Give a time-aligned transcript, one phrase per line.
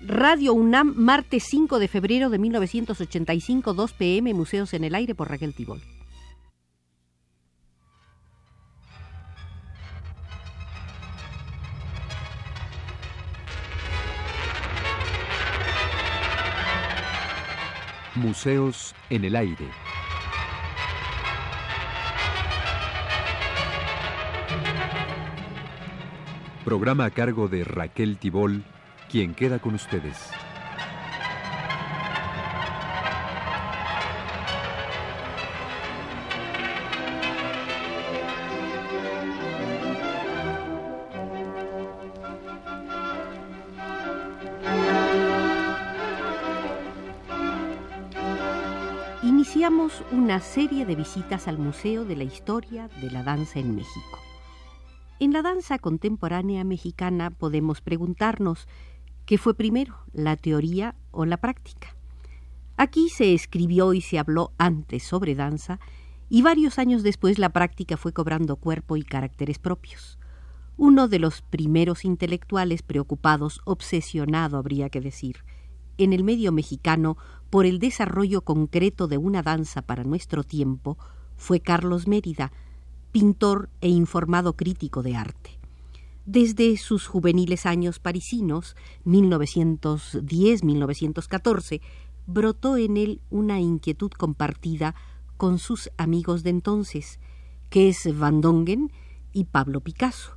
[0.00, 5.28] Radio UNAM, martes 5 de febrero de 1985, 2 pm, Museos en el Aire por
[5.28, 5.82] Raquel Tibol.
[18.14, 19.68] Museos en el Aire.
[26.64, 28.62] Programa a cargo de Raquel Tibol,
[29.08, 30.30] quien queda con ustedes.
[49.22, 54.18] Iniciamos una serie de visitas al Museo de la Historia de la Danza en México.
[55.20, 58.68] En la danza contemporánea mexicana podemos preguntarnos
[59.28, 61.94] qué fue primero, la teoría o la práctica.
[62.78, 65.80] Aquí se escribió y se habló antes sobre danza
[66.30, 70.18] y varios años después la práctica fue cobrando cuerpo y caracteres propios.
[70.78, 75.44] Uno de los primeros intelectuales preocupados, obsesionado habría que decir,
[75.98, 77.18] en el medio mexicano
[77.50, 80.96] por el desarrollo concreto de una danza para nuestro tiempo
[81.36, 82.50] fue Carlos Mérida,
[83.12, 85.57] pintor e informado crítico de arte.
[86.30, 88.76] Desde sus juveniles años parisinos,
[89.06, 91.80] 1910-1914,
[92.26, 94.94] brotó en él una inquietud compartida
[95.38, 97.18] con sus amigos de entonces,
[97.70, 98.92] que es Van Dongen
[99.32, 100.36] y Pablo Picasso,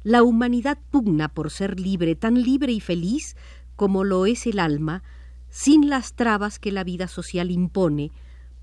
[0.03, 3.35] La humanidad pugna por ser libre, tan libre y feliz
[3.75, 5.03] como lo es el alma,
[5.49, 8.11] sin las trabas que la vida social impone,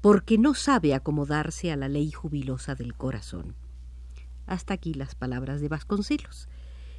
[0.00, 3.54] porque no sabe acomodarse a la ley jubilosa del corazón.
[4.50, 6.48] Hasta aquí las palabras de Vasconcelos.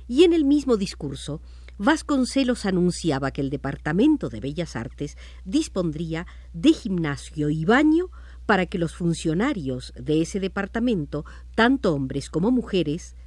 [0.07, 1.41] Y en el mismo discurso,
[1.77, 8.09] Vasconcelos anunciaba que el Departamento de Bellas Artes dispondría de gimnasio y baño
[8.45, 13.17] para que los funcionarios de ese departamento, tanto hombres como mujeres,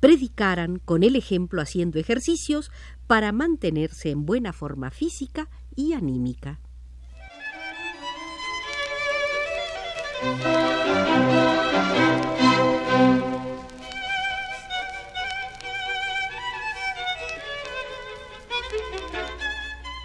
[0.00, 2.70] predicaran con el ejemplo haciendo ejercicios
[3.06, 6.58] para mantenerse en buena forma física y anímica.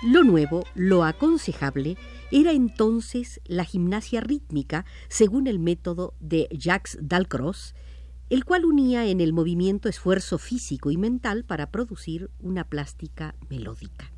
[0.04, 1.96] Lo nuevo, lo aconsejable,
[2.30, 7.74] era entonces la gimnasia rítmica según el método de Jacques Dalcroze,
[8.30, 14.12] el cual unía en el movimiento esfuerzo físico y mental para producir una plástica melódica.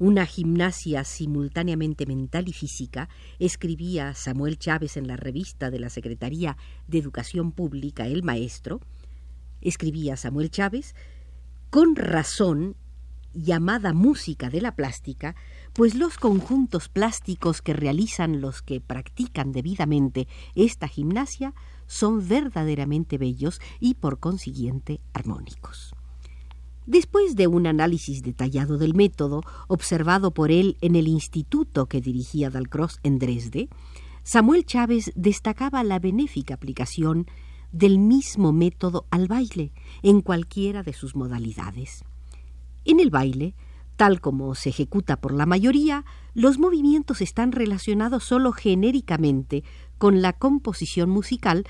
[0.00, 3.08] Una gimnasia simultáneamente mental y física,
[3.38, 6.56] escribía Samuel Chávez en la revista de la Secretaría
[6.88, 8.80] de Educación Pública El Maestro,
[9.60, 10.96] escribía Samuel Chávez,
[11.70, 12.74] con razón
[13.34, 15.34] llamada música de la plástica,
[15.72, 21.54] pues los conjuntos plásticos que realizan los que practican debidamente esta gimnasia
[21.86, 25.94] son verdaderamente bellos y por consiguiente armónicos.
[26.86, 32.50] Después de un análisis detallado del método, observado por él en el instituto que dirigía
[32.50, 33.68] Dalcross en Dresde,
[34.22, 37.26] Samuel Chávez destacaba la benéfica aplicación
[37.72, 39.72] del mismo método al baile,
[40.02, 42.04] en cualquiera de sus modalidades.
[42.84, 43.54] En el baile,
[43.96, 46.04] tal como se ejecuta por la mayoría,
[46.34, 49.64] los movimientos están relacionados solo genéricamente
[49.98, 51.64] con la composición musical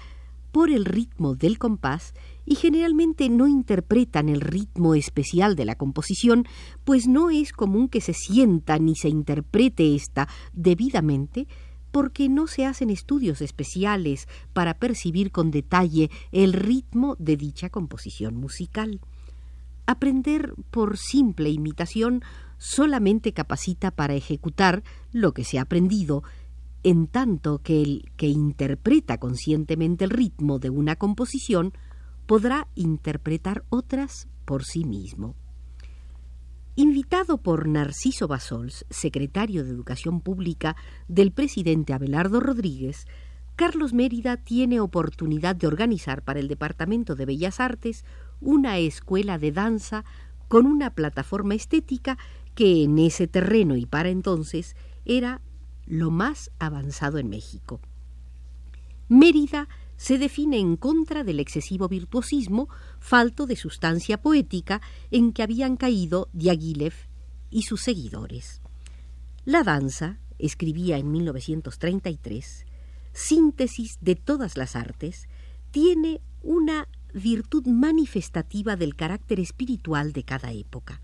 [0.50, 2.14] por el ritmo del compás
[2.46, 6.46] y generalmente no interpretan el ritmo especial de la composición,
[6.84, 11.48] pues no es común que se sienta ni se interprete ésta debidamente,
[11.90, 18.36] porque no se hacen estudios especiales para percibir con detalle el ritmo de dicha composición
[18.36, 19.00] musical.
[19.86, 22.22] Aprender por simple imitación
[22.58, 24.82] solamente capacita para ejecutar
[25.12, 26.22] lo que se ha aprendido,
[26.82, 31.72] en tanto que el que interpreta conscientemente el ritmo de una composición
[32.26, 35.34] podrá interpretar otras por sí mismo.
[36.76, 40.74] Invitado por Narciso Basols, secretario de Educación Pública
[41.06, 43.06] del presidente Abelardo Rodríguez,
[43.54, 48.04] Carlos Mérida tiene oportunidad de organizar para el Departamento de Bellas Artes
[48.40, 50.04] una escuela de danza
[50.48, 52.18] con una plataforma estética
[52.54, 55.40] que en ese terreno y para entonces era
[55.86, 57.80] lo más avanzado en México.
[59.08, 65.76] Mérida se define en contra del excesivo virtuosismo, falto de sustancia poética en que habían
[65.76, 66.94] caído Diaghilev
[67.50, 68.60] y sus seguidores.
[69.44, 72.66] La danza, escribía en 1933,
[73.12, 75.28] síntesis de todas las artes,
[75.70, 81.00] tiene una virtud manifestativa del carácter espiritual de cada época.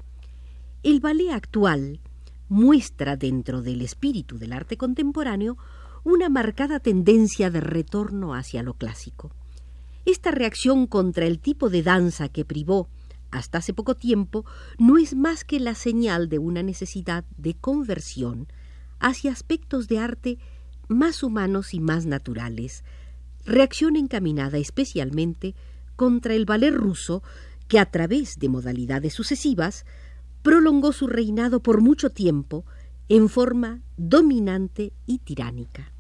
[0.83, 2.01] El ballet actual
[2.49, 5.57] muestra dentro del espíritu del arte contemporáneo
[6.03, 9.31] una marcada tendencia de retorno hacia lo clásico.
[10.05, 12.89] Esta reacción contra el tipo de danza que privó
[13.31, 14.45] hasta hace poco tiempo
[14.79, 18.49] no es más que la señal de una necesidad de conversión
[18.99, 20.39] hacia aspectos de arte
[20.89, 22.83] más humanos y más naturales,
[23.45, 25.55] reacción encaminada especialmente
[26.01, 27.23] contra el ballet ruso
[27.69, 29.85] que a través de modalidades sucesivas
[30.41, 32.65] prolongó su reinado por mucho tiempo
[33.11, 35.93] en forma dominante y tiránica.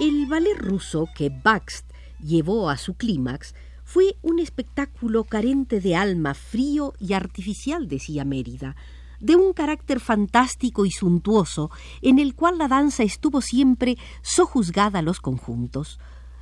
[0.00, 1.88] El ballet ruso que Bakst
[2.18, 3.54] llevó a su clímax
[3.88, 8.76] fue un espectáculo carente de alma, frío y artificial, decía Mérida,
[9.18, 11.70] de un carácter fantástico y suntuoso,
[12.02, 15.98] en el cual la danza estuvo siempre sojuzgada a los conjuntos.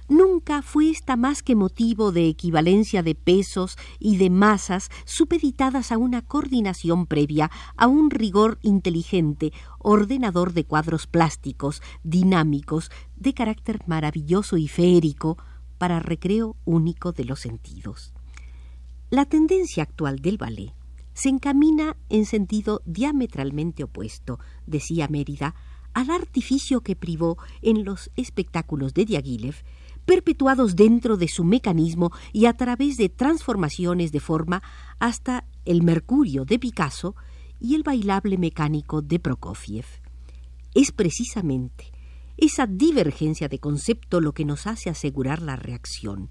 [0.08, 5.98] Nunca fue esta más que motivo de equivalencia de pesos y de masas supeditadas a
[5.98, 14.56] una coordinación previa, a un rigor inteligente, ordenador de cuadros plásticos, dinámicos, de carácter maravilloso
[14.56, 15.36] y feérico,
[15.78, 18.12] para recreo único de los sentidos.
[19.10, 20.74] La tendencia actual del ballet
[21.14, 25.54] se encamina en sentido diametralmente opuesto, decía Mérida,
[25.94, 29.54] al artificio que privó en los espectáculos de Diaghilev,
[30.04, 34.62] perpetuados dentro de su mecanismo y a través de transformaciones de forma
[34.98, 37.16] hasta el Mercurio de Picasso
[37.60, 39.86] y el bailable mecánico de Prokofiev.
[40.74, 41.95] Es precisamente
[42.36, 46.28] esa divergencia de concepto lo que nos hace asegurar la reacción.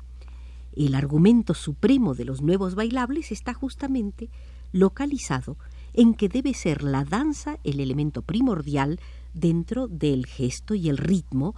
[0.75, 4.30] El argumento supremo de los nuevos bailables está justamente
[4.72, 5.57] localizado
[5.94, 9.00] en que debe ser la danza el elemento primordial
[9.34, 11.56] dentro del gesto y el ritmo,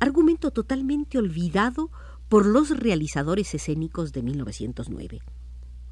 [0.00, 1.90] argumento totalmente olvidado
[2.28, 5.20] por los realizadores escénicos de 1909.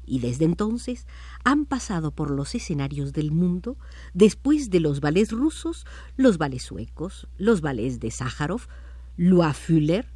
[0.05, 1.07] Y desde entonces
[1.43, 3.77] han pasado por los escenarios del mundo,
[4.13, 5.85] después de los ballets rusos,
[6.17, 8.61] los ballets suecos, los ballets de Sájarov,
[9.17, 10.07] Loa Fuller,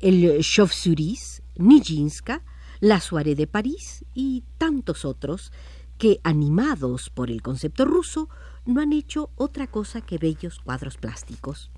[0.00, 2.42] el Chauve-Suris, Nijinska,
[2.80, 5.52] la Soirée de París y tantos otros
[5.98, 8.30] que, animados por el concepto ruso,
[8.64, 11.70] no han hecho otra cosa que bellos cuadros plásticos.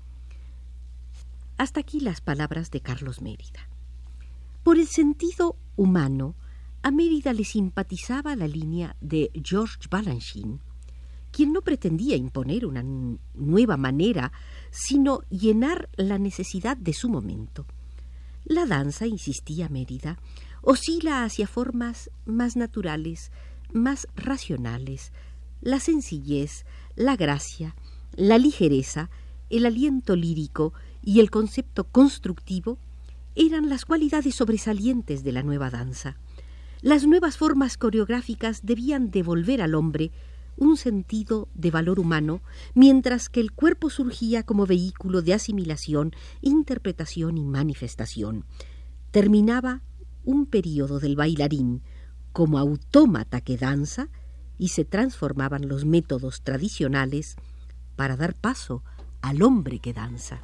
[1.57, 3.67] Hasta aquí las palabras de Carlos Mérida.
[4.63, 6.35] Por el sentido humano,
[6.83, 10.59] a Mérida le simpatizaba la línea de George Balanchine,
[11.31, 12.83] quien no pretendía imponer una
[13.33, 14.33] nueva manera,
[14.69, 17.65] sino llenar la necesidad de su momento.
[18.43, 20.19] La danza, insistía Mérida,
[20.61, 23.31] oscila hacia formas más naturales,
[23.71, 25.13] más racionales,
[25.61, 26.65] la sencillez,
[26.97, 27.75] la gracia,
[28.15, 29.09] la ligereza,
[29.49, 32.77] el aliento lírico y el concepto constructivo
[33.35, 36.17] eran las cualidades sobresalientes de la nueva danza.
[36.83, 40.11] Las nuevas formas coreográficas debían devolver al hombre
[40.57, 42.41] un sentido de valor humano,
[42.73, 46.11] mientras que el cuerpo surgía como vehículo de asimilación,
[46.41, 48.43] interpretación y manifestación.
[49.11, 49.81] Terminaba
[50.25, 51.83] un periodo del bailarín
[52.33, 54.09] como autómata que danza
[54.57, 57.37] y se transformaban los métodos tradicionales
[57.95, 58.83] para dar paso
[59.21, 60.41] al hombre que danza.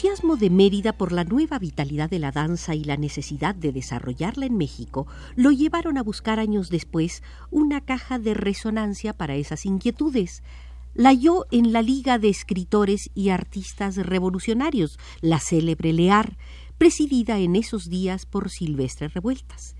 [0.00, 4.46] Entusiasmo de Mérida por la nueva vitalidad de la danza y la necesidad de desarrollarla
[4.46, 10.42] en México lo llevaron a buscar años después una caja de resonancia para esas inquietudes,
[10.94, 16.38] la halló en la Liga de Escritores y Artistas Revolucionarios, la célebre LEAR,
[16.78, 19.76] presidida en esos días por Silvestre Revueltas.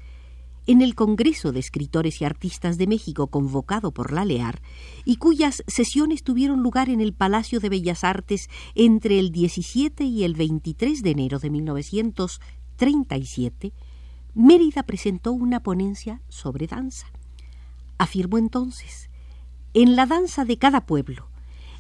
[0.71, 4.63] En el Congreso de Escritores y Artistas de México convocado por la LEAR,
[5.05, 10.23] y cuyas sesiones tuvieron lugar en el Palacio de Bellas Artes entre el 17 y
[10.23, 13.73] el 23 de enero de 1937,
[14.35, 17.09] Mérida presentó una ponencia sobre danza.
[17.99, 19.11] Afirmó entonces
[19.75, 21.27] en la danza de cada pueblo,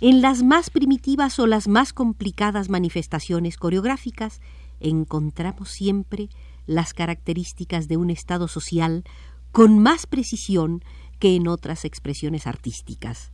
[0.00, 4.40] en las más primitivas o las más complicadas manifestaciones coreográficas,
[4.80, 6.28] encontramos siempre
[6.70, 9.02] las características de un estado social
[9.50, 10.84] con más precisión
[11.18, 13.32] que en otras expresiones artísticas.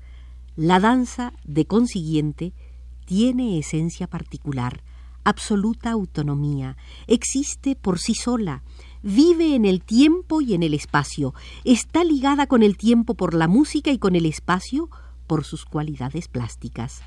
[0.57, 2.55] La danza, de consiguiente,
[3.05, 4.83] tiene esencia particular,
[5.23, 6.79] absoluta autonomía,
[7.09, 8.63] existe por sí sola,
[9.03, 13.49] vive en el tiempo y en el espacio, está ligada con el tiempo por la
[13.49, 14.89] música y con el espacio
[15.27, 17.03] por sus cualidades plásticas.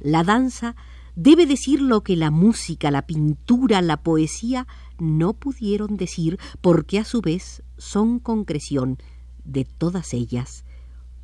[0.00, 0.76] La danza
[1.16, 4.66] debe decir lo que la música, la pintura, la poesía
[4.98, 8.98] no pudieron decir porque a su vez son concreción
[9.44, 10.64] de todas ellas,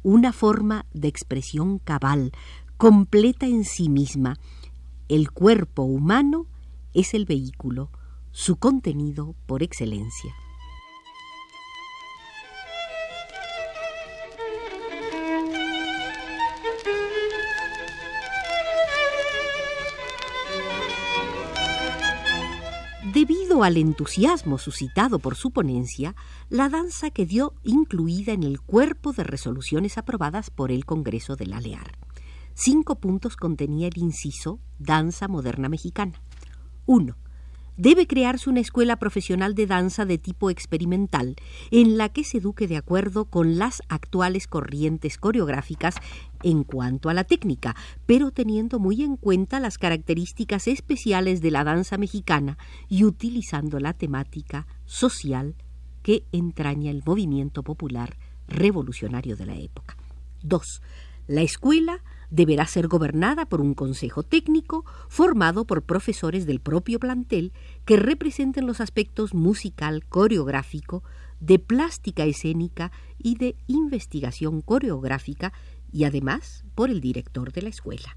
[0.02, 2.32] una forma de expresión cabal,
[2.76, 4.38] completa en sí misma.
[5.09, 6.47] El cuerpo humano
[6.94, 7.90] es el vehículo,
[8.32, 10.35] su contenido por excelencia.
[23.62, 26.14] Al entusiasmo suscitado por su ponencia,
[26.48, 31.60] la danza quedó incluida en el cuerpo de resoluciones aprobadas por el Congreso de la
[31.60, 31.98] LEAR.
[32.54, 36.22] Cinco puntos contenía el inciso Danza Moderna Mexicana.
[36.86, 37.16] 1
[37.80, 41.37] debe crearse una escuela profesional de danza de tipo experimental,
[41.70, 45.94] en la que se eduque de acuerdo con las actuales corrientes coreográficas
[46.42, 51.64] en cuanto a la técnica, pero teniendo muy en cuenta las características especiales de la
[51.64, 52.58] danza mexicana
[52.90, 55.54] y utilizando la temática social
[56.02, 59.96] que entraña el movimiento popular revolucionario de la época.
[60.42, 60.82] 2.
[61.30, 67.52] La escuela deberá ser gobernada por un consejo técnico formado por profesores del propio plantel
[67.84, 71.04] que representen los aspectos musical, coreográfico,
[71.38, 75.52] de plástica escénica y de investigación coreográfica
[75.92, 78.16] y además por el director de la escuela.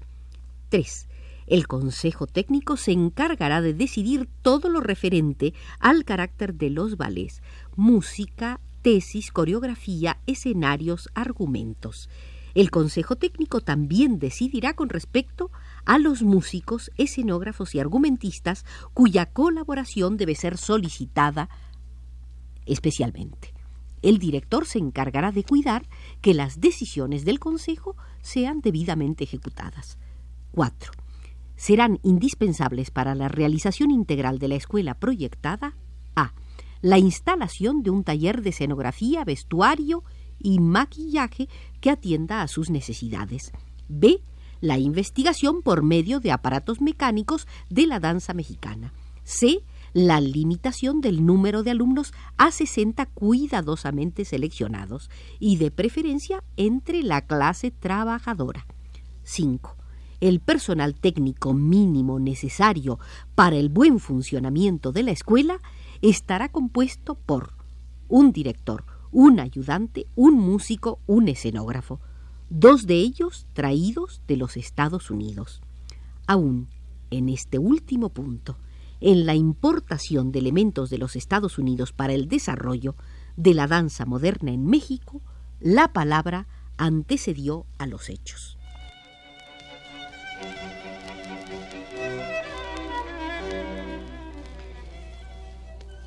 [0.70, 1.06] 3.
[1.46, 7.42] El Consejo Técnico se encargará de decidir todo lo referente al carácter de los ballets,
[7.76, 12.08] música, tesis, coreografía, escenarios, argumentos.
[12.54, 15.50] El Consejo Técnico también decidirá con respecto
[15.84, 21.48] a los músicos, escenógrafos y argumentistas cuya colaboración debe ser solicitada
[22.64, 23.52] especialmente.
[24.02, 25.86] El director se encargará de cuidar
[26.20, 29.98] que las decisiones del Consejo sean debidamente ejecutadas.
[30.52, 30.92] 4.
[31.56, 35.74] Serán indispensables para la realización integral de la escuela proyectada
[36.14, 36.34] a.
[36.82, 40.04] La instalación de un taller de escenografía, vestuario
[40.44, 41.48] y maquillaje
[41.80, 43.50] que atienda a sus necesidades.
[43.88, 44.22] B.
[44.60, 48.92] La investigación por medio de aparatos mecánicos de la danza mexicana.
[49.24, 49.64] C.
[49.94, 55.10] La limitación del número de alumnos a 60 cuidadosamente seleccionados
[55.40, 58.66] y de preferencia entre la clase trabajadora.
[59.22, 59.76] 5.
[60.20, 62.98] El personal técnico mínimo necesario
[63.34, 65.58] para el buen funcionamiento de la escuela
[66.02, 67.54] estará compuesto por
[68.08, 68.84] un director,
[69.14, 72.00] un ayudante, un músico, un escenógrafo,
[72.50, 75.62] dos de ellos traídos de los Estados Unidos.
[76.26, 76.68] Aún
[77.10, 78.58] en este último punto,
[79.00, 82.96] en la importación de elementos de los Estados Unidos para el desarrollo
[83.36, 85.22] de la danza moderna en México,
[85.60, 88.53] la palabra antecedió a los hechos.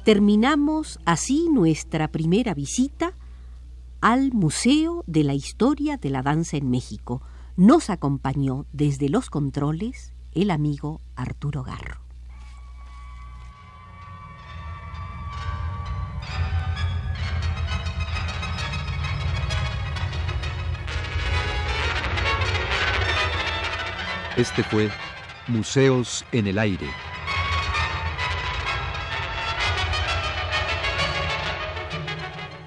[0.08, 3.12] Terminamos así nuestra primera visita
[4.00, 7.22] al Museo de la Historia de la Danza en México.
[7.58, 12.00] Nos acompañó desde los controles el amigo Arturo Garro.
[24.38, 24.90] Este fue
[25.50, 27.07] Museos en el Aire.